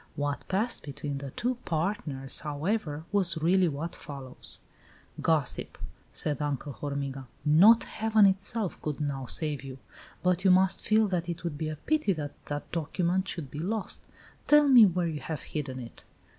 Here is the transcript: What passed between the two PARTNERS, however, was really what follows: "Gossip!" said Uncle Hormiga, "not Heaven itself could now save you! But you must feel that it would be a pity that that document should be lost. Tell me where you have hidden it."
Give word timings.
What 0.15 0.47
passed 0.47 0.81
between 0.81 1.19
the 1.19 1.29
two 1.29 1.59
PARTNERS, 1.63 2.39
however, 2.39 3.03
was 3.11 3.37
really 3.37 3.67
what 3.67 3.95
follows: 3.95 4.61
"Gossip!" 5.21 5.77
said 6.11 6.41
Uncle 6.41 6.73
Hormiga, 6.73 7.27
"not 7.45 7.83
Heaven 7.83 8.25
itself 8.25 8.81
could 8.81 8.99
now 8.99 9.27
save 9.27 9.63
you! 9.63 9.77
But 10.23 10.43
you 10.43 10.49
must 10.49 10.81
feel 10.81 11.07
that 11.09 11.29
it 11.29 11.43
would 11.43 11.55
be 11.55 11.69
a 11.69 11.75
pity 11.75 12.13
that 12.13 12.31
that 12.47 12.71
document 12.71 13.27
should 13.27 13.51
be 13.51 13.59
lost. 13.59 14.07
Tell 14.47 14.67
me 14.67 14.87
where 14.87 15.05
you 15.05 15.19
have 15.19 15.43
hidden 15.43 15.77
it." 15.77 16.03